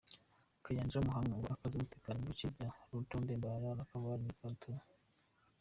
Kayanja 0.63 1.05
Muhanga 1.05 1.33
ngo 1.35 1.47
akaze 1.53 1.73
umutekano 1.77 2.17
mu 2.19 2.27
bice 2.31 2.47
bya 2.55 2.69
Lyantonde, 2.87 3.31
Mbarara, 3.39 3.89
Kabale 3.89 4.23
na 4.25 4.37
Gatuna. 4.41 4.81